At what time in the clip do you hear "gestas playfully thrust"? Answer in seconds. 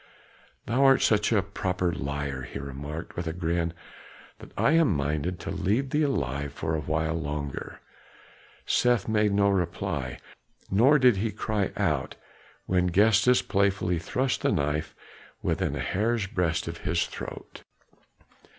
12.89-14.41